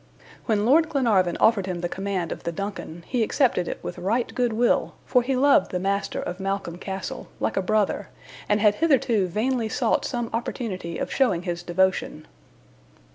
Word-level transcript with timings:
When 0.47 0.65
Lord 0.65 0.89
Glenarvan 0.89 1.37
offered 1.37 1.67
him 1.67 1.81
the 1.81 1.87
command 1.87 2.31
of 2.31 2.41
the 2.41 2.51
DUNCAN, 2.51 3.03
he 3.05 3.21
accepted 3.21 3.67
it 3.67 3.77
with 3.83 3.99
right 3.99 4.33
good 4.33 4.51
will, 4.51 4.95
for 5.05 5.21
he 5.21 5.35
loved 5.35 5.69
the 5.69 5.77
master 5.77 6.19
of 6.19 6.39
Malcolm 6.39 6.79
Castle, 6.79 7.27
like 7.39 7.55
a 7.55 7.61
brother, 7.61 8.09
and 8.49 8.59
had 8.59 8.73
hitherto 8.73 9.27
vainly 9.27 9.69
sought 9.69 10.03
some 10.03 10.31
opportunity 10.33 10.97
of 10.97 11.11
showing 11.13 11.43
his 11.43 11.61
devotion. 11.61 12.25